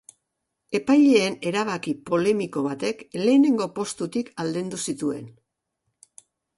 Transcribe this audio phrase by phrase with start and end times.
[0.79, 5.33] Epaileen erabaki polemiko batek lehenengo postutik aldendu zituen.